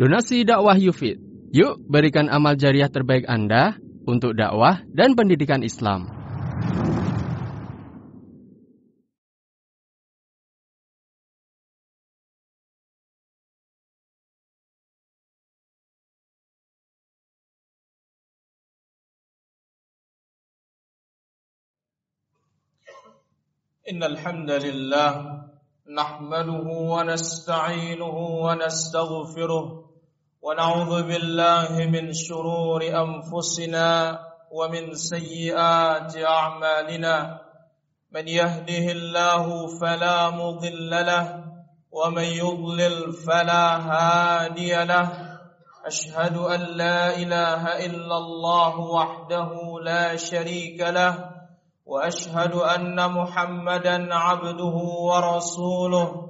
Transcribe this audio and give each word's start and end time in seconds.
Donasi 0.00 0.48
dakwah 0.48 0.80
Yufid. 0.80 1.20
Yuk 1.52 1.84
berikan 1.84 2.32
amal 2.32 2.56
jariah 2.56 2.88
terbaik 2.88 3.28
Anda 3.28 3.76
untuk 4.08 4.32
dakwah 4.32 4.80
dan 4.88 5.12
pendidikan 5.12 5.60
Islam. 5.60 6.20
إن 23.90 23.98
الحمد 24.06 24.50
لله 24.50 25.10
نحمده 25.90 26.66
ونستعينه 26.94 28.16
ونستغفره 28.44 29.64
ونعوذ 30.42 31.02
بالله 31.02 31.86
من 31.92 32.12
شرور 32.12 32.82
أنفسنا 32.82 34.18
ومن 34.50 34.94
سيئات 34.94 36.16
أعمالنا. 36.16 37.38
من 38.12 38.28
يهده 38.28 38.92
الله 38.92 39.66
فلا 39.80 40.30
مضل 40.30 40.90
له 40.90 41.44
ومن 41.92 42.24
يضلل 42.24 43.12
فلا 43.12 43.76
هادي 43.76 44.84
له. 44.84 45.08
أشهد 45.86 46.36
أن 46.36 46.60
لا 46.60 47.16
إله 47.16 47.86
إلا 47.86 48.16
الله 48.16 48.78
وحده 48.80 49.50
لا 49.84 50.16
شريك 50.16 50.80
له 50.80 51.30
وأشهد 51.86 52.52
أن 52.54 53.12
محمدا 53.12 54.14
عبده 54.14 54.76
ورسوله. 55.10 56.29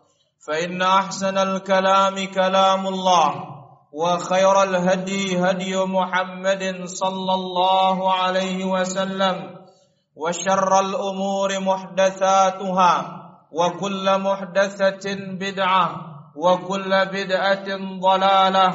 فإن 0.47 0.81
أحسن 0.81 1.37
الكلام 1.37 2.15
كلام 2.33 2.87
الله 2.87 3.31
وخير 3.93 4.63
الهدي 4.63 5.39
هدي 5.39 5.75
محمد 5.77 6.63
صلى 6.85 7.33
الله 7.33 8.13
عليه 8.13 8.65
وسلم 8.65 9.37
وشر 10.15 10.79
الأمور 10.79 11.59
محدثاتها 11.59 12.93
وكل 13.51 14.17
محدثة 14.17 15.05
بدعة 15.15 15.85
وكل 16.35 16.91
بدعة 17.05 17.67
ضلالة 18.01 18.67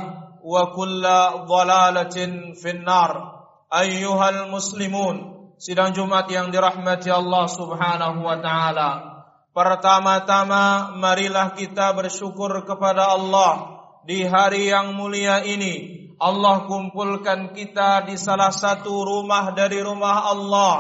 وكل 0.45 1.05
ضلالة 1.47 2.17
في 2.63 2.71
النار 2.71 3.37
ayyuhal 3.67 4.47
muslimun 4.47 5.51
sidang 5.59 5.91
Jumat 5.91 6.31
yang 6.31 6.55
dirahmati 6.55 7.11
Allah 7.11 7.51
Subhanahu 7.51 8.23
wa 8.23 8.39
taala. 8.39 9.16
Pertama-tama 9.57 10.93
marilah 11.01 11.57
kita 11.57 11.97
bersyukur 11.97 12.69
kepada 12.69 13.17
Allah 13.17 13.81
di 14.05 14.21
hari 14.21 14.69
yang 14.69 14.93
mulia 14.93 15.41
ini. 15.49 16.05
Allah 16.21 16.69
kumpulkan 16.69 17.57
kita 17.57 18.05
di 18.05 18.21
salah 18.21 18.53
satu 18.53 18.93
rumah 19.01 19.57
dari 19.57 19.81
rumah 19.81 20.29
Allah. 20.29 20.77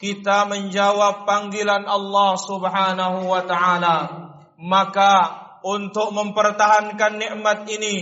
Kita 0.00 0.48
menjawab 0.48 1.28
panggilan 1.28 1.84
Allah 1.84 2.40
Subhanahu 2.40 3.36
wa 3.36 3.44
taala. 3.44 3.98
Maka 4.56 5.14
untuk 5.60 6.16
mempertahankan 6.16 7.20
nikmat 7.20 7.68
ini 7.68 7.96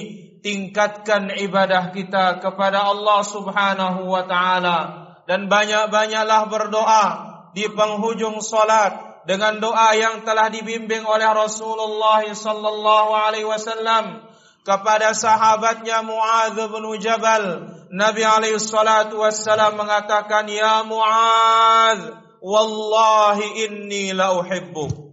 tingkatkan 0.46 1.34
ibadah 1.42 1.90
kita 1.90 2.38
kepada 2.38 2.86
Allah 2.86 3.18
Subhanahu 3.26 4.06
wa 4.06 4.22
taala 4.30 4.78
dan 5.26 5.50
banyak-banyaklah 5.50 6.46
berdoa 6.46 7.06
di 7.50 7.66
penghujung 7.66 8.38
salat 8.38 9.13
dengan 9.24 9.56
doa 9.60 9.96
yang 9.96 10.24
telah 10.24 10.52
dibimbing 10.52 11.04
oleh 11.04 11.28
Rasulullah 11.28 12.24
sallallahu 12.24 13.10
alaihi 13.16 13.48
wasallam 13.48 14.20
kepada 14.64 15.12
sahabatnya 15.16 16.04
Muadz 16.04 16.56
bin 16.56 16.84
Jabal 17.00 17.68
Nabi 17.92 18.22
alaihi 18.24 18.60
salatu 18.60 19.20
wassalam 19.24 19.76
mengatakan 19.80 20.48
ya 20.48 20.84
Muadz 20.84 22.16
wallahi 22.44 23.64
inni 23.68 24.12
la 24.12 24.36
uhibbuk 24.36 25.04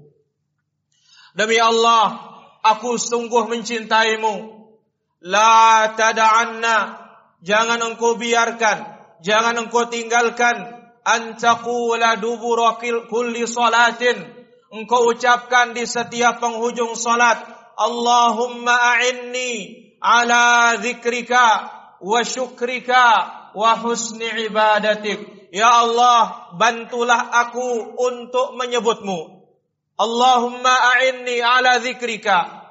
Demi 1.31 1.55
Allah 1.55 2.31
aku 2.59 2.99
sungguh 2.99 3.47
mencintaimu. 3.47 4.59
La 5.21 5.93
tada'anna 5.93 6.97
Jangan 7.45 7.77
engkau 7.77 8.17
biarkan 8.17 8.77
Jangan 9.21 9.53
engkau 9.53 9.85
tinggalkan 9.85 10.80
Antaqula 11.05 12.17
dubura 12.21 12.77
kulli 12.81 13.45
salatin. 13.47 14.21
Engkau 14.71 15.11
ucapkan 15.11 15.75
di 15.75 15.83
setiap 15.83 16.39
penghujung 16.39 16.95
salat 16.95 17.43
Allahumma 17.75 18.71
a'inni 18.71 19.83
Ala 19.99 20.79
zikrika 20.79 21.67
Wa 21.99 22.23
syukrika 22.23 23.07
Wa 23.51 23.75
husni 23.83 24.47
ibadatik. 24.47 25.51
Ya 25.51 25.83
Allah 25.83 26.55
Bantulah 26.55 27.35
aku 27.35 27.99
untuk 27.99 28.55
menyebutmu 28.55 29.41
Allahumma 30.01 30.73
a'inni 30.97 31.37
ala 31.45 31.77
zikrika. 31.77 32.65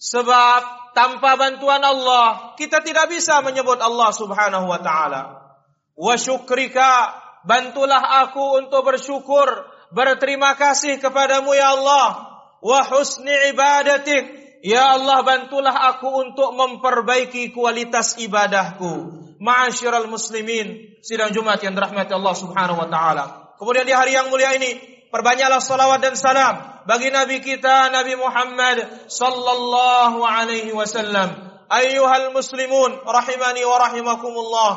Sebab 0.00 0.92
tanpa 0.96 1.36
bantuan 1.36 1.84
Allah, 1.84 2.56
kita 2.56 2.80
tidak 2.80 3.12
bisa 3.12 3.44
menyebut 3.44 3.76
Allah 3.76 4.08
Subhanahu 4.12 4.64
wa 4.64 4.80
taala. 4.80 5.22
Wa 5.96 6.14
syukrika, 6.16 7.12
bantulah 7.46 8.26
aku 8.26 8.60
untuk 8.60 8.82
bersyukur, 8.82 9.46
berterima 9.94 10.58
kasih 10.58 10.98
kepadamu 10.98 11.54
ya 11.54 11.78
Allah. 11.78 12.36
Wa 12.58 12.82
husni 12.90 13.32
ibadatik, 13.54 14.24
ya 14.66 14.98
Allah 14.98 15.22
bantulah 15.22 15.94
aku 15.94 16.10
untuk 16.26 16.58
memperbaiki 16.58 17.54
kualitas 17.54 18.18
ibadahku. 18.18 19.14
Ma'asyiral 19.38 20.10
muslimin, 20.10 20.98
sidang 21.04 21.30
Jumat 21.30 21.62
yang 21.62 21.78
dirahmati 21.78 22.10
Allah 22.10 22.34
Subhanahu 22.34 22.82
wa 22.82 22.88
taala. 22.90 23.24
Kemudian 23.56 23.86
di 23.86 23.94
hari 23.94 24.18
yang 24.18 24.28
mulia 24.28 24.52
ini, 24.56 24.76
perbanyaklah 25.14 25.62
salawat 25.62 26.02
dan 26.02 26.18
salam 26.18 26.82
bagi 26.88 27.12
Nabi 27.12 27.40
kita 27.44 27.92
Nabi 27.92 28.18
Muhammad 28.18 29.06
sallallahu 29.06 30.24
alaihi 30.24 30.72
wasallam. 30.74 31.46
Ayyuhal 31.66 32.30
muslimun 32.30 33.02
rahimani 33.02 33.62
wa 33.66 33.76
rahimakumullah. 33.90 34.72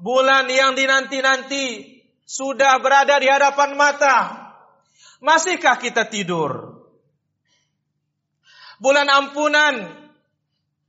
Bulan 0.00 0.48
yang 0.48 0.72
dinanti-nanti 0.72 1.99
sudah 2.30 2.78
berada 2.78 3.18
di 3.18 3.26
hadapan 3.26 3.74
mata. 3.74 4.16
Masihkah 5.18 5.74
kita 5.82 6.06
tidur? 6.06 6.78
Bulan 8.78 9.10
ampunan 9.10 9.74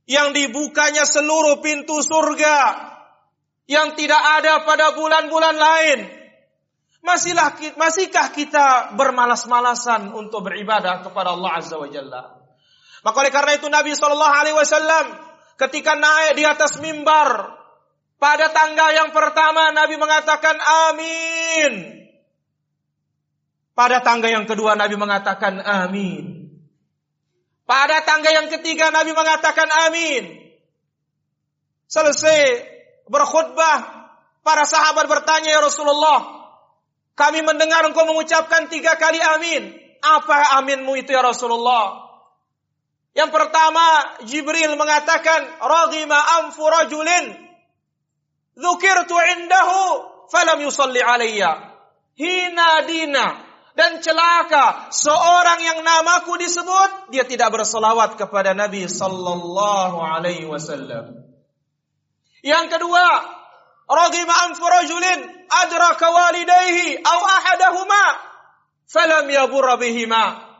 yang 0.06 0.30
dibukanya 0.30 1.02
seluruh 1.02 1.58
pintu 1.58 1.98
surga 2.00 2.88
yang 3.66 3.98
tidak 3.98 4.22
ada 4.40 4.62
pada 4.64 4.94
bulan-bulan 4.96 5.56
lain 5.58 6.22
Masihlah, 7.02 7.58
masihkah 7.74 8.30
kita 8.30 8.94
bermalas-malasan 8.94 10.14
untuk 10.14 10.46
beribadah 10.46 11.02
kepada 11.02 11.34
Allah 11.34 11.58
Azza 11.58 11.74
wa 11.74 11.90
Jalla? 11.90 12.38
Maka 13.02 13.16
oleh 13.18 13.34
karena 13.34 13.52
itu 13.58 13.66
Nabi 13.66 13.90
Shallallahu 13.90 14.34
Alaihi 14.38 14.54
Wasallam 14.54 15.06
ketika 15.58 15.98
naik 15.98 16.38
di 16.38 16.46
atas 16.46 16.78
mimbar 16.78 17.58
pada 18.22 18.54
tangga 18.54 18.94
yang 18.94 19.10
pertama 19.10 19.74
Nabi 19.74 19.98
mengatakan 19.98 20.54
amin. 20.62 21.72
Pada 23.74 23.98
tangga 23.98 24.30
yang 24.30 24.46
kedua 24.46 24.78
Nabi 24.78 24.94
mengatakan 24.94 25.58
amin. 25.58 26.46
Pada 27.66 28.06
tangga 28.06 28.30
yang 28.30 28.46
ketiga 28.46 28.94
Nabi 28.94 29.10
mengatakan 29.10 29.66
amin. 29.90 30.38
Selesai 31.90 32.62
berkhutbah 33.10 34.02
Para 34.42 34.66
sahabat 34.66 35.06
bertanya 35.06 35.54
ya 35.54 35.60
Rasulullah, 35.62 36.50
kami 37.14 37.46
mendengar 37.46 37.86
engkau 37.86 38.02
mengucapkan 38.02 38.66
tiga 38.66 38.98
kali 38.98 39.22
amin. 39.22 39.70
Apa 40.02 40.58
aminmu 40.58 40.98
itu 40.98 41.14
ya 41.14 41.22
Rasulullah? 41.22 42.10
Yang 43.14 43.30
pertama, 43.30 43.86
Jibril 44.26 44.74
mengatakan, 44.74 45.46
Radima 45.62 46.42
anfu 46.42 46.66
rajulin, 46.66 47.51
Dzukirtu 48.52 49.16
indahu, 49.16 49.80
falam 50.28 50.60
yusalli 50.60 51.00
alaiya. 51.00 51.72
Hina 52.12 52.84
dina, 52.84 53.26
dan 53.72 54.04
celaka 54.04 54.92
seorang 54.92 55.60
yang 55.64 55.80
namaku 55.80 56.36
disebut 56.36 57.08
dia 57.08 57.24
tidak 57.24 57.56
bersolawat 57.56 58.20
kepada 58.20 58.52
Nabi 58.52 58.84
sallallahu 58.84 59.96
alaihi 59.96 60.44
wasallam. 60.44 61.24
Yang 62.44 62.76
kedua, 62.76 63.06
raghima 63.88 64.34
an 64.44 64.50
furajulin 64.52 65.20
adraka 65.48 66.04
walidayhi 66.04 67.00
aw 67.00 67.18
ahadahuma 67.24 68.04
falam 68.84 69.24
yabur 69.32 69.64
bihima. 69.80 70.51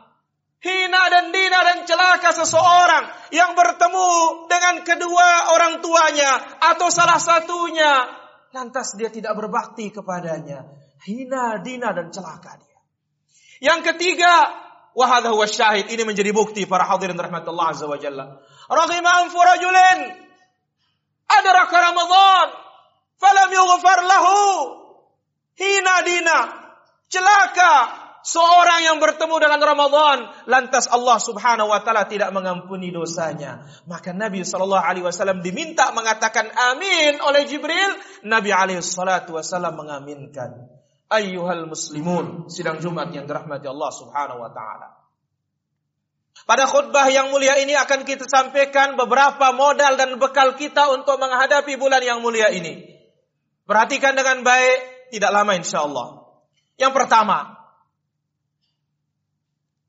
Hina 0.63 1.01
dan 1.11 1.35
dina 1.35 1.59
dan 1.59 1.83
celaka 1.83 2.31
seseorang 2.31 3.11
yang 3.35 3.51
bertemu 3.51 4.11
dengan 4.47 4.75
kedua 4.87 5.51
orang 5.51 5.83
tuanya 5.83 6.39
atau 6.71 6.87
salah 6.87 7.19
satunya 7.19 8.07
lantas 8.55 8.95
dia 8.95 9.11
tidak 9.11 9.35
berbakti 9.35 9.91
kepadanya. 9.91 10.63
Hina, 11.03 11.59
dina 11.59 11.91
dan 11.91 12.15
celaka 12.15 12.55
dia. 12.55 12.79
Yang 13.59 13.91
ketiga, 13.91 14.31
wahada 14.95 15.35
huwa 15.35 15.43
syahid. 15.43 15.91
Ini 15.91 16.07
menjadi 16.07 16.31
bukti 16.31 16.63
para 16.63 16.87
hadirin 16.87 17.19
rahmatullah 17.19 17.75
azza 17.75 17.83
wa 17.83 17.99
jalla. 17.99 18.39
Raghima 18.71 19.11
anfu 19.19 19.35
rajulin 19.35 19.99
adraka 21.27 21.75
Ramadan 21.91 22.47
falam 23.19 23.49
yughfar 23.51 23.99
lahu 24.05 24.39
hina 25.59 25.95
dina 26.07 26.37
celaka 27.09 28.02
seorang 28.23 28.87
yang 28.87 28.97
bertemu 29.03 29.35
dengan 29.35 29.59
Ramadan 29.59 30.31
lantas 30.47 30.87
Allah 30.87 31.19
Subhanahu 31.19 31.69
wa 31.69 31.83
taala 31.83 32.07
tidak 32.07 32.31
mengampuni 32.31 32.89
dosanya 32.89 33.67
maka 33.85 34.15
Nabi 34.15 34.47
sallallahu 34.47 34.79
alaihi 34.79 35.05
wasallam 35.05 35.43
diminta 35.43 35.91
mengatakan 35.91 36.47
amin 36.73 37.19
oleh 37.19 37.43
Jibril 37.43 37.99
Nabi 38.23 38.55
alaihi 38.55 38.79
salatu 38.79 39.35
wasallam 39.35 39.75
mengaminkan 39.75 40.71
ayyuhal 41.11 41.67
muslimun 41.67 42.47
sidang 42.47 42.79
Jumat 42.79 43.11
yang 43.11 43.27
dirahmati 43.27 43.67
Allah 43.67 43.91
Subhanahu 43.91 44.39
wa 44.39 44.51
taala 44.55 45.03
pada 46.43 46.67
khutbah 46.67 47.07
yang 47.07 47.31
mulia 47.31 47.55
ini 47.61 47.71
akan 47.77 48.03
kita 48.03 48.27
sampaikan 48.27 48.99
beberapa 48.99 49.55
modal 49.55 49.95
dan 49.95 50.19
bekal 50.19 50.59
kita 50.59 50.91
untuk 50.91 51.15
menghadapi 51.21 51.79
bulan 51.79 52.03
yang 52.03 52.19
mulia 52.19 52.51
ini. 52.51 52.83
Perhatikan 53.63 54.11
dengan 54.11 54.43
baik, 54.43 55.07
tidak 55.15 55.31
lama 55.31 55.55
insya 55.55 55.87
Allah. 55.87 56.35
Yang 56.75 56.99
pertama, 56.99 57.62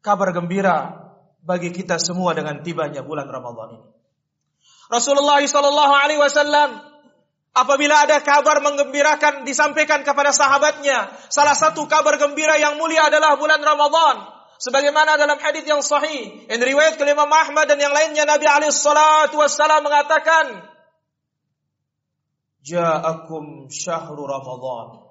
kabar 0.04 0.36
gembira 0.36 1.00
bagi 1.40 1.72
kita 1.72 1.96
semua 1.96 2.36
dengan 2.36 2.60
tibanya 2.60 3.00
bulan 3.00 3.24
Ramadan 3.24 3.80
ini. 3.80 3.88
Rasulullah 4.92 5.40
Shallallahu 5.40 5.94
Alaihi 5.96 6.20
Wasallam 6.20 6.76
apabila 7.56 8.04
ada 8.04 8.20
kabar 8.20 8.60
menggembirakan 8.60 9.48
disampaikan 9.48 10.04
kepada 10.04 10.28
sahabatnya, 10.36 11.08
salah 11.32 11.56
satu 11.56 11.88
kabar 11.88 12.20
gembira 12.20 12.60
yang 12.60 12.76
mulia 12.76 13.08
adalah 13.08 13.40
bulan 13.40 13.64
Ramadan. 13.64 14.36
Sebagaimana 14.60 15.18
dalam 15.18 15.40
hadis 15.40 15.66
yang 15.66 15.82
sahih, 15.82 16.46
yang 16.46 16.62
riwayat 16.62 17.00
ke 17.00 17.04
Imam 17.08 17.26
Ahmad 17.26 17.66
dan 17.66 17.80
yang 17.80 17.90
lainnya 17.90 18.28
Nabi 18.28 18.46
alaihi 18.46 18.70
wassalam 18.70 19.80
mengatakan, 19.82 20.62
"Ja'akum 22.62 23.66
syahru 23.72 24.24
Ramadan, 24.24 25.10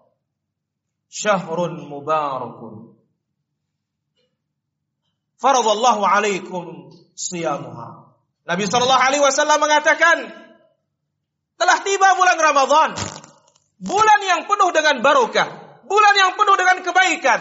syahrun 1.11 1.85
mubarakun." 1.85 2.92
Faradallahu 5.43 6.07
alaikum 6.07 6.87
siyamuha. 7.19 8.15
Nabi 8.47 8.63
sallallahu 8.63 9.03
alaihi 9.03 9.23
wasallam 9.23 9.59
mengatakan, 9.59 10.31
telah 11.59 11.77
tiba 11.83 12.15
bulan 12.15 12.39
Ramadan. 12.39 12.91
Bulan 13.83 14.19
yang 14.23 14.47
penuh 14.47 14.71
dengan 14.71 15.03
barokah, 15.03 15.83
bulan 15.83 16.15
yang 16.15 16.39
penuh 16.39 16.55
dengan 16.55 16.79
kebaikan. 16.87 17.39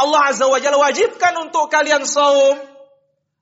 Allah 0.00 0.32
Azza 0.32 0.48
wa 0.48 0.56
Jalla 0.56 0.80
wajibkan 0.80 1.36
untuk 1.36 1.68
kalian 1.68 2.08
saum 2.08 2.56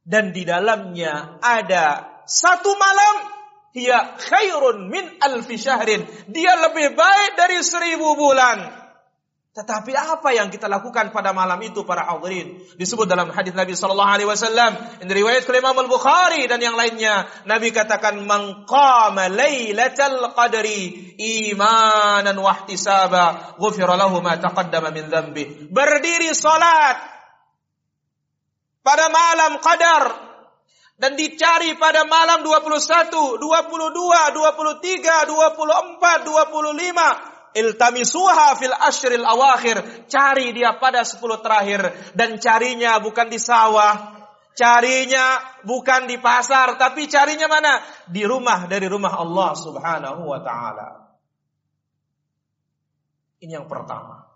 dan 0.03 0.35
di 0.35 0.43
dalamnya 0.43 1.39
ada 1.39 2.19
satu 2.27 2.75
malam 2.75 3.31
dia 3.71 4.19
khairun 4.19 4.91
min 4.91 5.07
alfi 5.23 5.55
syahrin. 5.55 6.03
Dia 6.27 6.59
lebih 6.59 6.99
baik 6.99 7.39
dari 7.39 7.63
seribu 7.63 8.19
bulan. 8.19 8.80
Tetapi 9.61 9.93
apa 9.93 10.33
yang 10.33 10.49
kita 10.49 10.73
lakukan 10.73 11.13
pada 11.13 11.37
malam 11.37 11.61
itu 11.61 11.85
para 11.85 12.09
hadirin? 12.09 12.65
Disebut 12.81 13.05
dalam 13.05 13.29
hadis 13.29 13.53
Nabi 13.53 13.77
sallallahu 13.77 14.09
alaihi 14.09 14.25
wasallam, 14.25 14.73
ini 15.05 15.13
riwayat 15.13 15.45
Imam 15.45 15.77
Al-Bukhari 15.77 16.49
dan 16.49 16.65
yang 16.65 16.81
lainnya. 16.81 17.29
Nabi 17.45 17.69
katakan 17.69 18.25
man 18.25 18.65
qama 18.65 19.29
lailatal 19.29 20.33
qadri 20.33 21.13
imanan 21.53 22.41
wa 22.41 22.57
ihtisaba, 22.57 23.61
ghufira 23.61 24.01
lahu 24.01 24.25
ma 24.25 24.41
taqaddama 24.41 24.97
min 24.97 25.13
dhanbi. 25.13 25.69
Berdiri 25.69 26.33
salat 26.33 26.97
pada 28.81 29.13
malam 29.13 29.61
qadar 29.61 30.05
dan 30.97 31.21
dicari 31.21 31.77
pada 31.77 32.09
malam 32.09 32.41
21, 32.49 33.37
22, 33.37 33.45
23, 33.45 35.29
24, 35.29 36.25
25 36.25 37.40
iltamisuha 37.55 38.57
fil 38.59 38.75
ashril 38.75 39.27
awakhir. 39.27 40.07
Cari 40.07 40.55
dia 40.55 40.77
pada 40.79 41.03
sepuluh 41.03 41.39
terakhir. 41.43 42.15
Dan 42.15 42.39
carinya 42.39 42.99
bukan 43.03 43.31
di 43.31 43.39
sawah. 43.39 44.21
Carinya 44.55 45.59
bukan 45.65 46.11
di 46.11 46.19
pasar. 46.19 46.77
Tapi 46.77 47.07
carinya 47.07 47.47
mana? 47.47 47.81
Di 48.11 48.23
rumah 48.27 48.67
dari 48.67 48.87
rumah 48.87 49.19
Allah 49.19 49.55
subhanahu 49.55 50.23
wa 50.27 50.41
ta'ala. 50.43 50.89
Ini 53.41 53.57
yang 53.57 53.69
pertama. 53.71 54.29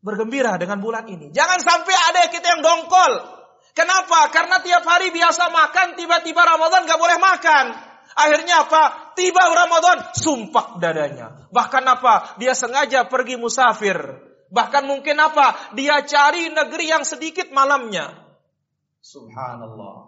Bergembira 0.00 0.56
dengan 0.56 0.80
bulan 0.80 1.06
ini. 1.06 1.28
Jangan 1.30 1.60
sampai 1.60 1.92
ada 1.92 2.22
kita 2.32 2.56
yang 2.56 2.62
dongkol. 2.64 3.40
Kenapa? 3.76 4.26
Karena 4.34 4.58
tiap 4.58 4.82
hari 4.82 5.14
biasa 5.14 5.52
makan, 5.52 5.94
tiba-tiba 5.94 6.42
Ramadan 6.42 6.88
gak 6.88 6.98
boleh 6.98 7.18
makan. 7.20 7.89
Akhirnya 8.16 8.66
apa? 8.66 9.12
Tiba 9.12 9.42
Ramadan, 9.44 10.14
sumpah 10.16 10.80
dadanya. 10.80 11.50
Bahkan 11.52 11.84
apa? 11.86 12.38
Dia 12.40 12.56
sengaja 12.56 13.06
pergi 13.06 13.36
musafir. 13.36 13.98
Bahkan 14.50 14.88
mungkin 14.88 15.20
apa? 15.20 15.74
Dia 15.76 16.02
cari 16.02 16.50
negeri 16.50 16.90
yang 16.90 17.04
sedikit 17.06 17.52
malamnya. 17.52 18.10
Subhanallah. 19.04 19.99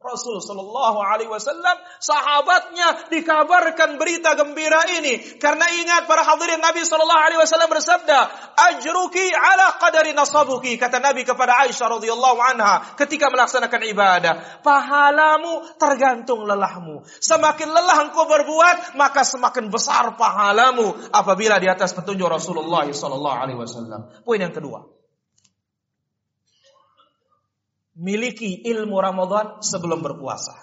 Rasul 0.00 0.40
Shallallahu 0.40 0.96
Alaihi 0.96 1.28
Wasallam 1.28 1.76
sahabatnya 2.00 3.12
dikabarkan 3.12 4.00
berita 4.00 4.32
gembira 4.32 4.80
ini. 4.96 5.20
Karena 5.36 5.68
ingat 5.76 6.08
para 6.08 6.24
hadirin 6.24 6.56
Nabi 6.56 6.88
Shallallahu 6.88 7.20
Alaihi 7.20 7.36
Wasallam 7.36 7.68
bersabda 7.68 8.18
ajruki 8.56 9.28
ala 9.28 9.76
qadari 9.76 10.16
nasabuki 10.16 10.80
kata 10.80 11.04
Nabi 11.04 11.28
kepada 11.28 11.68
Aisyah 11.68 12.00
radhiyallahu 12.00 12.40
anha 12.40 12.96
ketika 12.96 13.28
melaksanakan 13.28 13.80
ibadah. 13.92 14.64
Pahalamu 14.64 15.68
tergantung 15.76 16.48
lelahmu. 16.48 17.04
Semakin 17.20 17.68
lelah 17.68 18.08
engkau 18.08 18.24
berbuat 18.24 18.96
maka 18.96 19.20
semakin 19.20 19.68
besar 19.68 20.16
pahalamu 20.16 20.96
apabila 21.12 21.60
di 21.60 21.68
atas 21.68 21.92
petunjuk 21.92 22.24
Rasulullah 22.24 22.88
Shallallahu 22.88 23.36
Alaihi 23.36 23.60
Wasallam. 23.60 24.24
Poin 24.24 24.40
yang 24.40 24.56
kedua 24.56 24.99
miliki 28.00 28.64
ilmu 28.64 28.96
Ramadan 28.96 29.60
sebelum 29.60 30.00
berpuasa. 30.00 30.56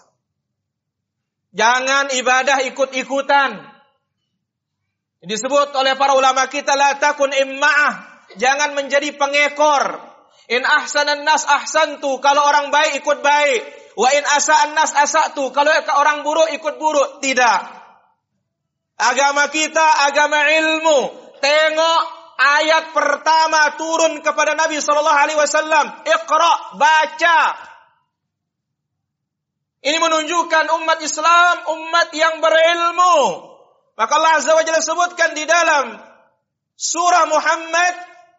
Jangan 1.53 2.09
ibadah 2.11 2.65
ikut-ikutan. 2.73 3.77
Disebut 5.21 5.73
oleh 5.73 5.97
para 5.97 6.13
ulama 6.17 6.49
kita 6.49 6.73
la 6.73 6.97
takun 6.97 7.33
imma'ah. 7.33 8.25
Jangan 8.37 8.73
menjadi 8.73 9.13
pengekor. 9.15 10.01
In 10.51 10.65
ahsanan 10.65 11.23
nas 11.23 11.45
ahsantu. 11.45 12.19
Kalau 12.19 12.43
orang 12.43 12.73
baik 12.73 13.01
ikut 13.01 13.19
baik. 13.21 13.61
Wa 13.97 14.13
in 14.13 14.23
asa'an 14.23 14.77
nas 14.77 14.93
asa'tu. 14.93 15.49
Kalau 15.49 15.71
orang 15.97 16.21
buruk 16.21 16.53
ikut 16.53 16.75
buruk. 16.77 17.23
Tidak. 17.23 17.59
Agama 18.97 19.49
kita 19.49 20.09
agama 20.09 20.45
ilmu. 20.45 20.99
Tengok 21.41 22.16
ayat 22.37 22.93
pertama 22.93 23.73
turun 23.75 24.21
kepada 24.21 24.53
Nabi 24.53 24.77
Shallallahu 24.77 25.21
Alaihi 25.25 25.39
Wasallam. 25.41 25.85
Iqra, 26.05 26.53
baca. 26.77 27.41
Ini 29.81 29.97
menunjukkan 29.97 30.65
umat 30.81 30.99
Islam 31.01 31.55
umat 31.65 32.09
yang 32.13 32.41
berilmu. 32.41 33.17
Maka 33.97 34.11
Allah 34.13 34.33
Azza 34.37 34.53
wa 34.53 34.61
Jalla 34.61 34.81
sebutkan 34.81 35.33
di 35.33 35.45
dalam 35.49 35.97
surah 36.77 37.25
Muhammad, 37.25 37.93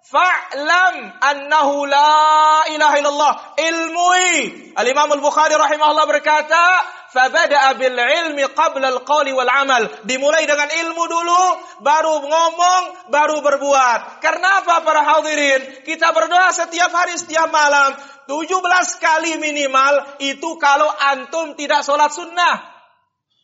fa'lam 0.06 0.94
annahu 1.18 1.82
la 1.90 2.62
ilaha 2.70 2.94
illallah. 3.02 3.34
Ilmui. 3.58 4.30
Al-Imam 4.78 5.10
Al-Bukhari 5.18 5.58
rahimahullah 5.58 6.06
berkata, 6.06 6.62
Fabada'a 7.08 7.72
bil 7.80 7.96
ilmi 7.96 8.44
qabla 8.52 8.92
al-qawli 8.92 9.32
wal 9.32 9.48
amal. 9.48 9.88
Dimulai 10.04 10.44
dengan 10.44 10.68
ilmu 10.68 11.04
dulu, 11.08 11.44
baru 11.80 12.20
ngomong, 12.20 12.82
baru 13.08 13.40
berbuat. 13.40 14.20
Karena 14.20 14.60
apa 14.60 14.84
para 14.84 15.00
hadirin? 15.00 15.88
Kita 15.88 16.12
berdoa 16.12 16.52
setiap 16.52 16.92
hari, 16.92 17.16
setiap 17.16 17.48
malam. 17.48 17.96
17 18.28 18.60
kali 19.00 19.40
minimal 19.40 20.20
itu 20.20 20.60
kalau 20.60 20.92
antum 21.16 21.56
tidak 21.56 21.80
sholat 21.80 22.12
sunnah. 22.12 22.76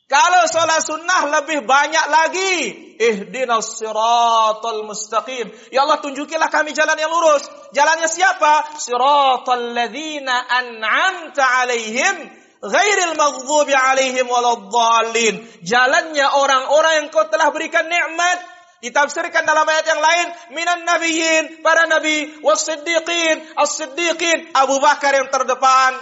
Kalau 0.04 0.44
sholat 0.44 0.84
sunnah 0.84 1.40
lebih 1.40 1.64
banyak 1.64 2.06
lagi. 2.12 2.54
Ihdinas 3.00 3.80
siratal 3.80 4.84
mustaqim. 4.84 5.48
Ya 5.72 5.88
Allah 5.88 6.04
tunjukilah 6.04 6.52
kami 6.52 6.76
jalan 6.76 7.00
yang 7.00 7.08
lurus. 7.08 7.48
Jalannya 7.72 8.12
siapa? 8.12 8.76
Siratal 8.76 9.72
ladzina 9.72 10.36
an'amta 10.52 11.64
alaihim 11.64 12.43
ghairil 12.64 13.14
maghdubi 13.16 13.76
alaihim 13.76 14.26
waladdallin. 14.28 15.44
Jalannya 15.60 16.26
orang-orang 16.32 16.92
yang 17.04 17.06
kau 17.12 17.28
telah 17.28 17.52
berikan 17.52 17.84
nikmat 17.84 18.54
ditafsirkan 18.84 19.48
dalam 19.48 19.64
ayat 19.64 19.86
yang 19.88 20.00
lain 20.00 20.26
minan 20.52 20.84
nabiyyin 20.84 21.64
para 21.64 21.88
nabi 21.88 22.36
was-siddiqin 22.44 23.40
as-siddiqin 23.56 24.52
Abu 24.52 24.76
Bakar 24.76 25.16
yang 25.16 25.32
terdepan 25.32 25.96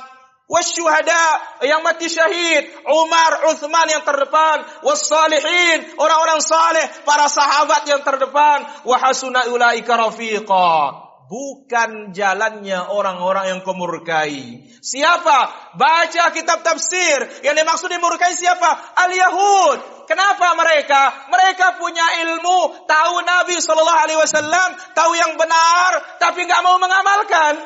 wasyuhada 0.50 1.24
yang 1.62 1.86
mati 1.86 2.10
syahid 2.10 2.66
Umar 2.90 3.54
Uthman 3.54 3.86
yang 3.86 4.02
terdepan 4.02 4.66
wassalihin 4.82 5.94
orang-orang 5.94 6.42
saleh 6.42 6.82
para 7.06 7.30
sahabat 7.30 7.86
yang 7.86 8.02
terdepan 8.02 8.66
wa 8.82 8.96
hasuna 8.98 9.46
ulaika 9.46 9.94
rafiqa 9.94 11.01
bukan 11.32 12.12
jalannya 12.12 12.92
orang-orang 12.92 13.56
yang 13.56 13.60
kemurkai. 13.64 14.68
Siapa? 14.84 15.72
Baca 15.80 16.24
kitab 16.36 16.60
tafsir. 16.60 17.40
Yang 17.40 17.64
dimaksud 17.64 17.88
dimurkai 17.88 18.36
siapa? 18.36 18.92
Al-Yahud. 19.00 20.04
Kenapa 20.04 20.52
mereka? 20.52 21.32
Mereka 21.32 21.80
punya 21.80 22.04
ilmu, 22.28 22.84
tahu 22.84 23.14
Nabi 23.24 23.56
Shallallahu 23.56 24.02
Alaihi 24.04 24.20
Wasallam, 24.20 24.68
tahu 24.92 25.16
yang 25.16 25.40
benar, 25.40 26.20
tapi 26.20 26.44
nggak 26.44 26.60
mau 26.60 26.76
mengamalkan. 26.76 27.64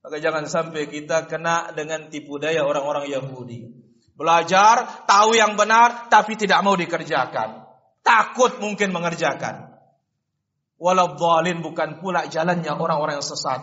Maka 0.00 0.16
jangan 0.16 0.48
sampai 0.48 0.88
kita 0.88 1.28
kena 1.28 1.76
dengan 1.76 2.08
tipu 2.08 2.40
daya 2.40 2.64
orang-orang 2.64 3.12
Yahudi. 3.12 3.68
Belajar, 4.16 5.04
tahu 5.04 5.36
yang 5.36 5.52
benar, 5.60 6.08
tapi 6.08 6.40
tidak 6.40 6.64
mau 6.64 6.72
dikerjakan. 6.80 7.60
Takut 8.00 8.56
mungkin 8.56 8.88
mengerjakan. 8.88 9.71
Walau 10.82 11.14
dhalin 11.14 11.62
bukan 11.62 12.02
pula 12.02 12.26
jalannya 12.26 12.74
orang-orang 12.74 13.22
yang 13.22 13.26
sesat. 13.26 13.62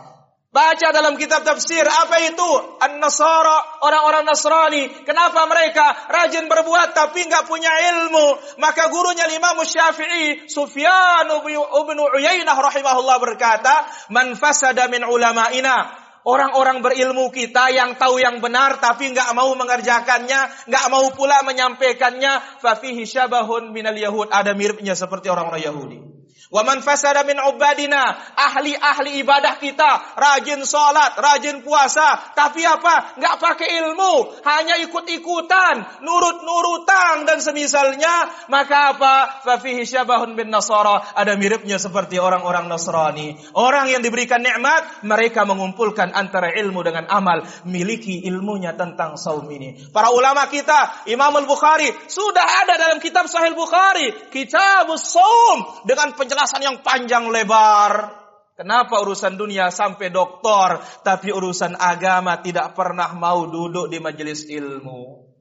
Baca 0.49 0.87
dalam 0.89 1.13
kitab 1.13 1.45
tafsir 1.45 1.85
apa 1.85 2.17
itu? 2.25 2.49
An-Nasara, 2.81 3.85
orang-orang 3.85 4.25
Nasrani. 4.25 4.89
Kenapa 5.05 5.45
mereka 5.45 6.09
rajin 6.09 6.49
berbuat 6.49 6.95
tapi 6.97 7.27
nggak 7.27 7.45
punya 7.45 7.69
ilmu? 7.69 8.57
Maka 8.57 8.89
gurunya 8.89 9.29
Imam 9.29 9.61
Syafi'i, 9.61 10.49
Sufyan 10.49 11.29
bin 11.45 11.99
Uyainah 12.01 12.57
rahimahullah 12.57 13.17
berkata, 13.21 13.85
"Man 14.09 14.33
fasada 14.33 14.89
min 14.89 15.05
ulama'ina." 15.05 16.08
Orang-orang 16.29 16.85
berilmu 16.85 17.33
kita 17.33 17.73
yang 17.73 17.97
tahu 17.97 18.21
yang 18.21 18.37
benar 18.37 18.77
tapi 18.77 19.09
nggak 19.09 19.33
mau 19.33 19.49
mengerjakannya, 19.57 20.69
nggak 20.69 20.85
mau 20.93 21.09
pula 21.17 21.41
menyampaikannya, 21.41 22.61
fafihi 22.61 23.01
syabahun 23.09 23.73
minal 23.73 23.97
yahud. 23.97 24.29
Ada 24.29 24.53
miripnya 24.53 24.93
seperti 24.93 25.33
orang-orang 25.33 25.65
Yahudi. 25.65 26.19
Wa 26.49 26.65
man 26.65 26.81
fasada 26.81 27.21
min 27.29 27.37
ubadina, 27.37 28.09
ahli-ahli 28.33 29.21
ibadah 29.21 29.61
kita, 29.61 30.17
rajin 30.17 30.65
salat, 30.65 31.13
rajin 31.13 31.61
puasa, 31.61 32.33
tapi 32.33 32.65
apa? 32.65 33.21
Enggak 33.21 33.37
pakai 33.37 33.69
ilmu, 33.85 34.41
hanya 34.41 34.81
ikut-ikutan, 34.81 36.01
nurut-nurutan 36.01 37.29
dan 37.29 37.37
semisalnya, 37.37 38.49
maka 38.49 38.97
apa? 38.97 39.15
Fa 39.45 39.61
fihi 39.61 39.85
syabahun 39.85 40.33
bin 40.33 40.49
Nasara, 40.49 41.13
ada 41.13 41.37
miripnya 41.37 41.77
seperti 41.77 42.17
orang-orang 42.17 42.65
Nasrani. 42.65 43.37
Orang 43.53 43.93
yang 43.93 44.01
diberikan 44.01 44.41
nikmat, 44.41 45.05
mereka 45.05 45.45
mengumpulkan 45.45 46.17
antara 46.19 46.51
ilmu 46.51 46.83
dengan 46.83 47.07
amal, 47.07 47.47
miliki 47.63 48.27
ilmunya 48.27 48.75
tentang 48.75 49.15
saum 49.15 49.47
ini. 49.47 49.79
Para 49.95 50.11
ulama 50.11 50.51
kita, 50.51 51.07
Imam 51.07 51.31
Al-Bukhari, 51.31 51.87
sudah 52.11 52.67
ada 52.67 52.75
dalam 52.75 52.99
kitab 52.99 53.31
Sahih 53.31 53.55
Bukhari, 53.55 54.11
kitab 54.27 54.91
saum 54.99 55.87
dengan 55.87 56.11
penjelasan 56.19 56.59
yang 56.59 56.83
panjang 56.83 57.31
lebar. 57.31 58.19
Kenapa 58.59 58.99
urusan 58.99 59.39
dunia 59.39 59.71
sampai 59.71 60.11
doktor, 60.11 60.83
tapi 61.07 61.31
urusan 61.31 61.79
agama 61.79 62.43
tidak 62.43 62.75
pernah 62.75 63.15
mau 63.15 63.47
duduk 63.47 63.87
di 63.87 64.03
majelis 64.03 64.51
ilmu. 64.51 65.31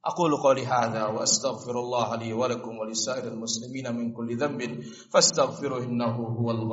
Aku 0.00 0.32
qouli 0.32 0.64
hadza 0.64 1.12
wa 1.12 1.20
astaghfirullah 1.20 2.16
li 2.16 2.32
wa 2.32 2.48
lakum 2.48 2.80
wa 2.80 2.88
lisairil 2.88 3.36
muslimina 3.36 3.92
min 3.92 4.16
kulli 4.16 4.32
dhanbin 4.40 4.80
fastaghfiruhu 5.12 5.84
innahu 5.84 6.40
huwal 6.40 6.64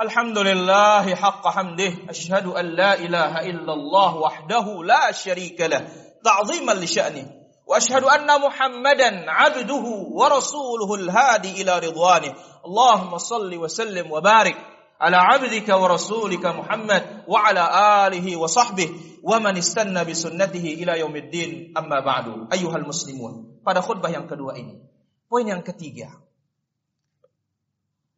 الحمد 0.00 0.38
لله 0.38 1.14
حق 1.14 1.48
حمده 1.48 1.92
أشهد 2.10 2.46
أن 2.46 2.64
لا 2.64 2.94
إله 2.94 3.40
إلا 3.50 3.72
الله 3.72 4.16
وحده 4.16 4.66
لا 4.84 5.12
شريك 5.12 5.60
له 5.60 5.88
تعظيما 6.24 6.72
لشأنه 6.72 7.26
وأشهد 7.66 8.04
أن 8.04 8.40
محمدا 8.40 9.30
عبده 9.30 9.86
ورسوله 10.14 10.94
الهادي 10.94 11.62
إلى 11.62 11.78
رضوانه 11.78 12.34
اللهم 12.66 13.18
صل 13.18 13.50
وسلم 13.58 14.12
وبارك 14.12 14.56
على 15.00 15.16
عبدك 15.16 15.68
ورسولك 15.68 16.46
محمد 16.46 17.24
وعلى 17.28 17.64
آله 18.06 18.36
وصحبه 18.36 18.88
ومن 19.22 19.56
استنى 19.56 20.04
بسنته 20.04 20.66
إلى 20.78 21.00
يوم 21.00 21.16
الدين 21.16 21.74
أما 21.78 22.00
بعد 22.00 22.52
أيها 22.52 22.76
المسلمون 22.76 23.34
pada 23.66 23.82
khutbah 23.82 24.08
yang 24.14 24.30
kedua 24.30 24.54
ini 24.56 24.80
poin 25.28 25.44
yang 25.44 25.60
ketiga. 25.60 26.08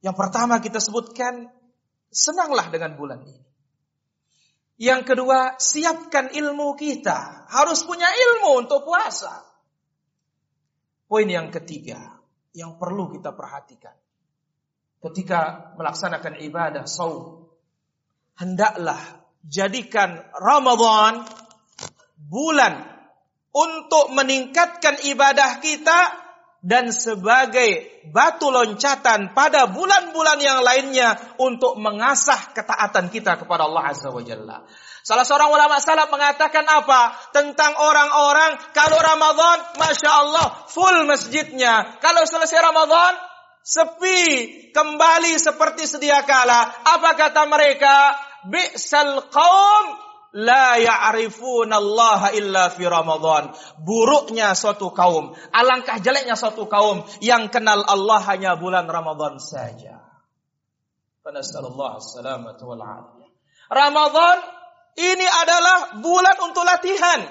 Yang 0.05 0.15
pertama 0.15 0.63
kita 0.63 0.79
sebutkan 0.79 1.51
Senanglah 2.11 2.69
dengan 2.75 2.99
bulan 2.99 3.23
ini. 3.23 3.47
Yang 4.81 5.15
kedua, 5.15 5.61
siapkan 5.61 6.35
ilmu 6.35 6.75
kita. 6.75 7.47
Harus 7.47 7.87
punya 7.87 8.09
ilmu 8.11 8.67
untuk 8.67 8.83
puasa. 8.83 9.45
Poin 11.07 11.27
yang 11.27 11.51
ketiga, 11.55 12.21
yang 12.55 12.79
perlu 12.81 13.11
kita 13.15 13.35
perhatikan. 13.35 13.95
Ketika 15.01 15.73
melaksanakan 15.79 16.41
ibadah 16.45 16.85
saum, 16.85 17.49
hendaklah 18.37 19.01
jadikan 19.45 20.21
Ramadan 20.37 21.25
bulan 22.17 22.85
untuk 23.51 24.13
meningkatkan 24.15 25.03
ibadah 25.09 25.59
kita 25.59 26.30
dan 26.61 26.93
sebagai 26.93 27.89
batu 28.13 28.53
loncatan 28.53 29.33
pada 29.33 29.73
bulan-bulan 29.73 30.39
yang 30.45 30.61
lainnya 30.61 31.17
untuk 31.41 31.81
mengasah 31.81 32.53
ketaatan 32.53 33.09
kita 33.09 33.41
kepada 33.41 33.65
Allah 33.65 33.97
Azza 33.97 34.13
wa 34.13 34.21
Jalla. 34.21 34.69
Salah 35.01 35.25
seorang 35.25 35.49
ulama 35.49 35.81
salaf 35.81 36.13
mengatakan 36.13 36.69
apa? 36.69 37.17
Tentang 37.33 37.73
orang-orang 37.81 38.61
kalau 38.77 39.01
Ramadan, 39.01 39.59
Masya 39.81 40.11
Allah, 40.13 40.47
full 40.69 41.09
masjidnya. 41.09 41.97
Kalau 42.05 42.21
selesai 42.29 42.61
Ramadan, 42.61 43.17
sepi, 43.65 44.21
kembali 44.77 45.41
seperti 45.41 45.89
sedia 45.89 46.21
kala. 46.29 46.69
Apa 46.85 47.17
kata 47.17 47.49
mereka? 47.49 48.13
Bi'sal 48.53 49.33
qaum 49.33 50.10
la 50.37 50.79
ya'rifuna 50.79 51.79
Allah 51.79 52.31
illa 52.35 52.71
fi 52.71 52.87
Ramadan. 52.87 53.51
Buruknya 53.83 54.55
suatu 54.55 54.95
kaum, 54.95 55.35
alangkah 55.51 55.99
jeleknya 55.99 56.39
suatu 56.39 56.71
kaum 56.71 57.03
yang 57.23 57.51
kenal 57.51 57.83
Allah 57.83 58.21
hanya 58.31 58.55
bulan 58.55 58.87
Ramadan 58.87 59.39
saja. 59.43 60.01
Nasallallahu 61.31 62.03
salamata 62.03 62.67
wal 62.67 62.83
Ramadan 63.71 64.37
ini 64.99 65.23
adalah 65.23 66.03
bulan 66.03 66.37
untuk 66.43 66.67
latihan. 66.67 67.23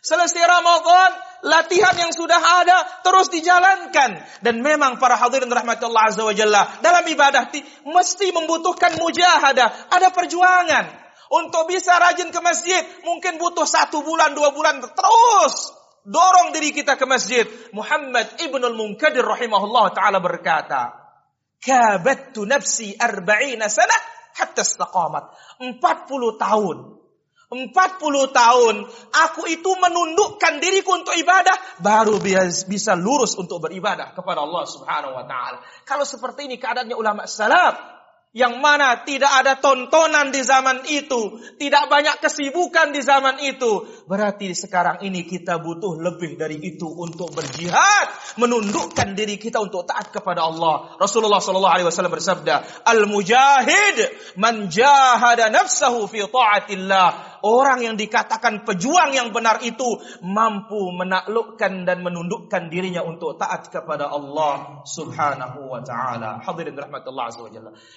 Selesai 0.00 0.46
Ramadan, 0.46 1.12
latihan 1.44 1.92
yang 1.92 2.12
sudah 2.14 2.40
ada 2.40 2.78
terus 3.04 3.28
dijalankan 3.28 4.22
dan 4.40 4.54
memang 4.64 4.96
para 4.96 5.18
hadirin 5.18 5.50
rahmatullah 5.50 6.08
azza 6.08 6.24
wa 6.24 6.32
jalla 6.32 6.78
dalam 6.80 7.04
ibadah 7.04 7.52
mesti 7.84 8.32
membutuhkan 8.32 8.96
mujahadah, 8.96 9.92
ada 9.92 10.08
perjuangan. 10.14 10.99
Untuk 11.30 11.70
bisa 11.70 11.94
rajin 11.94 12.34
ke 12.34 12.40
masjid, 12.42 12.82
mungkin 13.06 13.38
butuh 13.38 13.62
satu 13.62 14.02
bulan, 14.02 14.34
dua 14.34 14.50
bulan 14.50 14.82
terus 14.82 15.70
dorong 16.02 16.50
diri 16.50 16.74
kita 16.74 16.98
ke 16.98 17.06
masjid. 17.06 17.46
Muhammad 17.70 18.34
ibnul 18.42 18.74
Munkadir 18.74 19.22
rahimahullah 19.22 19.94
taala 19.94 20.18
berkata, 20.18 20.90
"Kabattu 21.62 22.50
nafsi 22.50 22.98
arba'ina 22.98 23.70
sana 23.70 23.94
hatta 24.34 24.66
istaqamat." 24.66 25.30
40 25.62 26.34
tahun 26.34 26.98
40 27.50 28.30
tahun 28.30 28.74
aku 29.10 29.42
itu 29.50 29.70
menundukkan 29.74 30.62
diriku 30.62 31.02
untuk 31.02 31.18
ibadah 31.18 31.82
baru 31.82 32.22
bisa 32.70 32.94
lurus 32.94 33.34
untuk 33.34 33.58
beribadah 33.66 34.14
kepada 34.14 34.46
Allah 34.46 34.62
Subhanahu 34.70 35.18
wa 35.18 35.26
taala. 35.26 35.58
Kalau 35.82 36.06
seperti 36.06 36.46
ini 36.46 36.62
keadaannya 36.62 36.94
ulama 36.94 37.26
salaf 37.26 37.99
yang 38.30 38.62
mana 38.62 39.02
tidak 39.02 39.26
ada 39.42 39.58
tontonan 39.58 40.30
di 40.30 40.38
zaman 40.46 40.86
itu, 40.86 41.42
tidak 41.58 41.90
banyak 41.90 42.22
kesibukan 42.22 42.94
di 42.94 43.02
zaman 43.02 43.42
itu. 43.42 43.82
Berarti 44.06 44.54
sekarang 44.54 45.02
ini 45.02 45.26
kita 45.26 45.58
butuh 45.58 45.98
lebih 45.98 46.38
dari 46.38 46.62
itu 46.62 46.86
untuk 46.86 47.34
berjihad, 47.34 48.06
menundukkan 48.38 49.18
diri 49.18 49.34
kita 49.34 49.58
untuk 49.58 49.82
taat 49.82 50.14
kepada 50.14 50.46
Allah. 50.46 50.94
Rasulullah 51.02 51.42
sallallahu 51.42 51.74
alaihi 51.74 51.88
wasallam 51.90 52.14
bersabda, 52.14 52.86
"Al-mujahid 52.86 53.98
man 54.38 54.70
jahada 54.70 55.50
nafsahu 55.50 56.06
fi 56.06 56.22
taatillah." 56.22 57.29
Orang 57.46 57.80
yang 57.80 57.96
dikatakan 57.96 58.68
pejuang 58.68 59.16
yang 59.16 59.32
benar 59.32 59.62
itu 59.64 59.96
mampu 60.20 60.92
menaklukkan 60.92 61.88
dan 61.88 62.04
menundukkan 62.04 62.68
dirinya 62.68 63.06
untuk 63.06 63.40
taat 63.40 63.72
kepada 63.72 64.10
Allah 64.10 64.84
Subhanahu 64.84 65.70
wa 65.70 65.80
taala. 65.80 66.42
Hadirin 66.44 66.76
rahmatullah 66.76 67.30
azza. 67.30 67.48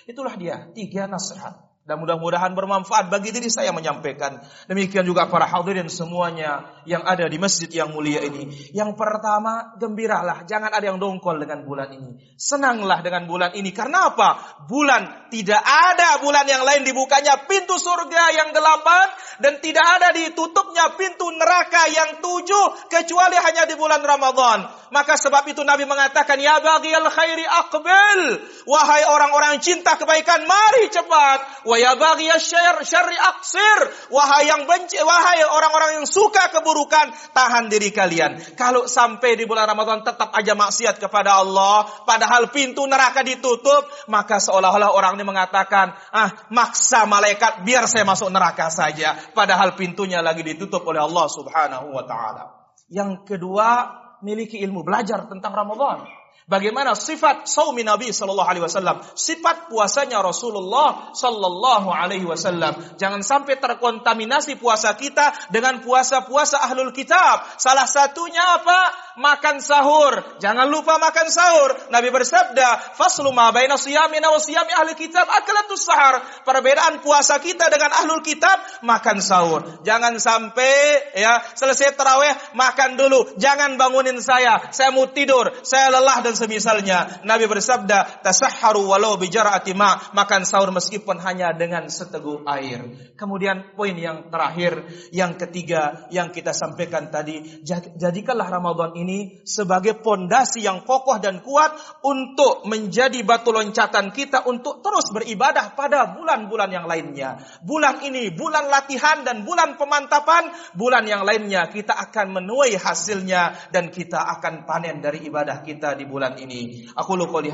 Itulah 0.07 0.33
dia 0.39 0.71
tiga 0.71 1.09
nasihat 1.09 1.72
dan 1.83 1.99
mudah-mudahan 1.99 2.55
bermanfaat 2.55 3.11
bagi 3.11 3.35
diri 3.35 3.51
saya 3.51 3.75
menyampaikan. 3.75 4.39
Demikian 4.71 5.03
juga 5.03 5.27
para 5.27 5.43
hadirin 5.43 5.91
semuanya 5.91 6.63
yang 6.87 7.03
ada 7.03 7.27
di 7.27 7.35
masjid 7.35 7.67
yang 7.67 7.91
mulia 7.91 8.23
ini. 8.23 8.71
Yang 8.71 8.95
pertama, 8.95 9.75
gembiralah. 9.75 10.47
Jangan 10.47 10.71
ada 10.71 10.79
yang 10.79 10.95
dongkol 10.95 11.43
dengan 11.43 11.67
bulan 11.67 11.91
ini. 11.91 12.39
Senanglah 12.39 13.03
dengan 13.03 13.27
bulan 13.27 13.51
ini. 13.59 13.75
Karena 13.75 14.15
apa? 14.15 14.63
Bulan 14.63 15.27
tidak 15.27 15.59
ada 15.59 16.23
bulan 16.23 16.47
yang 16.47 16.63
lain 16.63 16.87
dibukanya 16.87 17.43
pintu 17.51 17.75
surga 17.75 18.31
yang 18.31 18.55
delapan. 18.55 19.11
Dan 19.43 19.59
tidak 19.59 19.83
ada 19.83 20.15
ditutupnya 20.15 20.95
pintu 20.95 21.35
neraka 21.35 21.91
yang 21.91 22.23
tujuh. 22.23 22.87
Kecuali 22.87 23.35
hanya 23.35 23.67
di 23.67 23.75
bulan 23.75 23.99
Ramadan. 23.99 24.82
Maka 24.93 25.17
sebab 25.17 25.49
itu 25.49 25.65
Nabi 25.65 25.89
mengatakan, 25.89 26.37
Ya 26.37 26.61
bagi 26.61 26.93
al 26.93 27.09
khairi 27.09 27.41
akbil. 27.41 28.21
Wahai 28.69 29.09
orang-orang 29.09 29.57
cinta 29.57 29.97
kebaikan, 29.97 30.45
mari 30.45 30.93
cepat 30.93 31.65
Wa 31.65 31.79
ya 31.79 31.97
syar 32.37 32.85
syarri 32.85 33.17
aksir. 33.17 33.79
Wahai 34.13 34.51
yang 34.51 34.69
benci, 34.69 35.01
wahai 35.01 35.41
orang-orang 35.47 36.03
yang 36.03 36.07
suka 36.07 36.51
keburukan, 36.51 37.09
tahan 37.33 37.71
diri 37.71 37.89
kalian. 37.89 38.37
Kalau 38.59 38.85
sampai 38.85 39.39
di 39.39 39.49
bulan 39.49 39.65
Ramadan 39.65 40.05
tetap 40.05 40.29
aja 40.35 40.53
maksiat 40.53 41.01
kepada 41.01 41.41
Allah, 41.41 41.87
padahal 42.03 42.51
pintu 42.51 42.85
neraka 42.85 43.23
ditutup, 43.25 43.87
maka 44.11 44.37
seolah-olah 44.37 44.93
orang 44.93 45.17
ini 45.17 45.25
mengatakan, 45.25 45.95
ah 46.11 46.29
maksa 46.51 47.07
malaikat 47.07 47.63
biar 47.63 47.87
saya 47.87 48.03
masuk 48.03 48.27
neraka 48.29 48.67
saja. 48.67 49.15
Padahal 49.31 49.73
pintunya 49.79 50.19
lagi 50.19 50.43
ditutup 50.43 50.83
oleh 50.83 50.99
Allah 50.99 51.25
subhanahu 51.31 51.95
wa 51.95 52.03
ta'ala. 52.03 52.43
Yang 52.91 53.25
kedua, 53.25 54.02
miliki 54.23 54.57
ilmu 54.63 54.81
belajar 54.87 55.27
tentang 55.27 55.51
Ramadan. 55.51 56.22
Bagaimana 56.43 56.91
sifat 56.91 57.47
saumi 57.47 57.87
Nabi 57.87 58.11
sallallahu 58.11 58.49
alaihi 58.51 58.67
wasallam, 58.67 58.99
sifat 59.15 59.71
puasanya 59.71 60.19
Rasulullah 60.19 61.15
sallallahu 61.15 61.87
alaihi 61.87 62.27
wasallam. 62.27 62.75
Jangan 62.99 63.23
sampai 63.23 63.63
terkontaminasi 63.63 64.59
puasa 64.59 64.91
kita 64.99 65.31
dengan 65.55 65.79
puasa-puasa 65.79 66.59
ahlul 66.67 66.91
kitab. 66.91 67.47
Salah 67.55 67.87
satunya 67.87 68.43
apa? 68.59 68.79
Makan 69.23 69.63
sahur. 69.63 70.19
Jangan 70.43 70.67
lupa 70.67 70.99
makan 70.99 71.31
sahur. 71.31 71.69
Nabi 71.93 72.11
bersabda, 72.11 72.97
"Faslu 72.97 73.31
ma 73.31 73.53
baina 73.55 73.79
siyamina 73.79 74.27
wa 74.27 74.41
siyami 74.41 74.73
ahli 74.75 74.99
kitab 74.99 75.23
akalatus 75.29 75.85
sahar." 75.85 76.19
Perbedaan 76.43 76.99
puasa 76.99 77.39
kita 77.39 77.71
dengan 77.71 77.93
ahlul 78.03 78.19
kitab 78.19 78.59
makan 78.83 79.23
sahur. 79.23 79.63
Jangan 79.87 80.19
sampai 80.19 80.73
ya 81.15 81.39
selesai 81.55 81.95
tarawih 81.95 82.35
makan 82.57 82.99
dulu. 82.99 83.39
Jangan 83.39 83.79
bangunin 83.79 84.19
saya. 84.19 84.59
Saya 84.75 84.91
mau 84.91 85.07
tidur. 85.07 85.47
Saya 85.63 85.93
lelah 85.93 86.25
dan 86.25 86.32
dan 86.33 86.49
semisalnya. 86.49 87.21
Nabi 87.29 87.45
bersabda, 87.45 88.25
"Tasahharu 88.25 88.89
walau 88.89 89.21
bijara'ati 89.21 89.77
ma." 89.77 90.01
Makan 90.17 90.41
sahur 90.49 90.73
meskipun 90.73 91.21
hanya 91.21 91.53
dengan 91.53 91.85
seteguk 91.85 92.41
air. 92.49 93.13
Kemudian 93.13 93.77
poin 93.77 93.93
yang 93.93 94.33
terakhir, 94.33 94.81
yang 95.13 95.37
ketiga 95.37 96.09
yang 96.09 96.33
kita 96.33 96.49
sampaikan 96.57 97.13
tadi, 97.13 97.61
jadikanlah 97.93 98.49
Ramadan 98.49 98.97
ini 98.97 99.45
sebagai 99.45 100.01
pondasi 100.01 100.65
yang 100.65 100.81
kokoh 100.81 101.21
dan 101.21 101.45
kuat 101.45 101.77
untuk 102.01 102.65
menjadi 102.65 103.21
batu 103.21 103.53
loncatan 103.53 104.09
kita 104.09 104.49
untuk 104.49 104.81
terus 104.81 105.13
beribadah 105.13 105.77
pada 105.77 106.17
bulan-bulan 106.17 106.69
yang 106.73 106.89
lainnya. 106.89 107.37
Bulan 107.61 108.01
ini 108.01 108.33
bulan 108.33 108.73
latihan 108.73 109.21
dan 109.21 109.45
bulan 109.45 109.77
pemantapan, 109.77 110.49
bulan 110.73 111.05
yang 111.05 111.21
lainnya 111.21 111.69
kita 111.69 111.93
akan 112.09 112.41
menuai 112.41 112.73
hasilnya 112.73 113.69
dan 113.69 113.93
kita 113.93 114.17
akan 114.17 114.65
panen 114.65 115.03
dari 115.03 115.27
ibadah 115.27 115.61
kita 115.61 115.93
di 115.93 116.07
bulan 116.07 116.22
bulan 116.23 116.39
ini. 116.39 116.87
Aku 116.95 117.19
lu 117.19 117.27
qouli. 117.27 117.51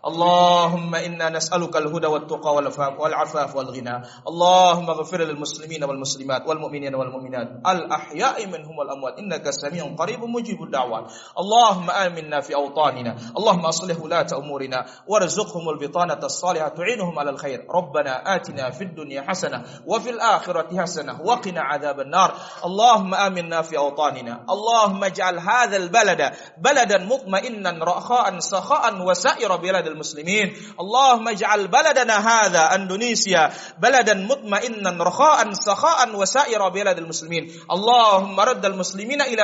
اللهم 0.00 0.94
إنا 0.94 1.28
نسألك 1.28 1.76
الهدى 1.76 2.06
والتقى 2.06 2.54
والعفاف 2.98 3.56
والغنى. 3.56 4.02
اللهم 4.28 4.90
اغفر 4.90 5.20
للمسلمين 5.20 5.84
والمسلمات 5.84 6.48
والمؤمنين 6.48 6.94
والمؤمنات. 6.94 7.48
الأحياء 7.66 8.46
منهم 8.46 8.78
والأموات. 8.78 9.18
إنك 9.18 9.50
سميع 9.50 9.84
قريب 9.98 10.24
مجيب 10.24 10.62
الدعوات. 10.62 11.12
اللهم 11.38 11.90
آمنا 11.90 12.40
في 12.40 12.54
أوطاننا. 12.54 13.16
اللهم 13.36 13.66
أصلح 13.66 14.00
ولاة 14.00 14.26
أمورنا. 14.32 14.86
وارزقهم 15.06 15.68
البطانة 15.68 16.20
الصالحة. 16.24 16.68
تعينهم 16.68 17.18
على 17.18 17.30
الخير. 17.30 17.66
ربنا 17.68 18.36
آتنا 18.36 18.70
في 18.70 18.84
الدنيا 18.84 19.22
حسنة 19.28 19.64
وفي 19.86 20.10
الآخرة 20.10 20.80
حسنة 20.82 21.20
وقنا 21.20 21.60
عذاب 21.60 22.00
النار. 22.00 22.34
اللهم 22.64 23.14
آمنا 23.14 23.62
في 23.62 23.78
أوطاننا. 23.78 24.44
اللهم 24.50 25.04
اجعل 25.04 25.38
هذا 25.38 25.76
البلد 25.76 26.32
بلدا 26.58 26.98
مطمئنا 27.04 27.84
رخاء 27.84 28.38
سخاء 28.38 29.06
وسائر 29.06 29.56
بلاد 29.56 29.89
المسلمين. 29.90 30.46
اللهم 30.80 31.28
اجعل 31.28 31.68
بلدنا 31.68 32.16
هذا 32.18 32.62
أندونيسيا 32.74 33.50
بلدا 33.82 34.14
مطمئنا 34.14 34.90
رخاء 35.04 35.52
سخاء 35.52 36.16
وسائر 36.16 36.68
بلاد 36.68 36.98
المسلمين. 36.98 37.50
اللهم 37.70 38.40
رد 38.40 38.64
المسلمين 38.66 39.20
إلى 39.22 39.42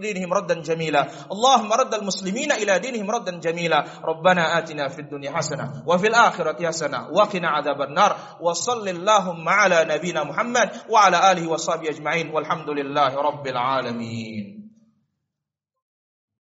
دينهم 0.00 0.30
ردا 0.34 0.62
جميلا. 0.62 1.32
اللهم 1.32 1.72
رد 1.72 1.94
المسلمين 1.94 2.52
إلى 2.52 2.78
دينهم 2.78 3.10
ردا 3.10 3.40
جميلا. 3.40 3.84
ربنا 4.04 4.58
آتنا 4.58 4.88
في 4.88 5.00
الدنيا 5.00 5.30
حسنة 5.32 5.82
وفي 5.86 6.06
الآخرة 6.06 6.66
حسنة 6.66 7.08
وقنا 7.10 7.48
عذاب 7.48 7.80
النار. 7.82 8.40
وصل 8.40 8.88
اللهم 8.88 9.48
على 9.48 9.84
نبينا 9.88 10.24
محمد 10.24 10.70
وعلى 10.90 11.32
آله 11.32 11.48
وصحبه 11.48 11.88
أجمعين. 11.88 12.30
والحمد 12.30 12.68
لله 12.68 13.12
رب 13.16 13.46
العالمين. 13.46 14.58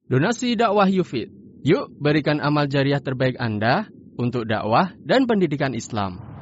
Donasi 0.09 0.53
dakwah 0.55 0.85
Yufid 0.85 1.44
Yuk 1.65 1.89
berikan 1.97 2.37
amal 2.45 2.69
jariah 2.69 3.01
terbaik 3.01 3.41
Anda 3.41 3.89
untuk 4.21 4.45
dakwah 4.45 4.93
dan 5.01 5.25
pendidikan 5.25 5.73
Islam. 5.73 6.34